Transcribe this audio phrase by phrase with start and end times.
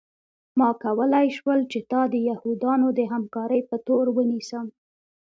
[0.59, 4.65] ما کولی شول چې تا د یهودانو د همکارۍ په تور ونیسم